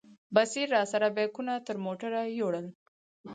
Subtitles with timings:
[0.35, 2.67] بصیر راسره بیکونه تر موټره یوړل.